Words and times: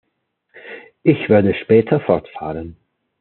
Ich 1.03 1.29
werde 1.29 1.53
später 1.53 1.99
fortfahren. 1.99 2.75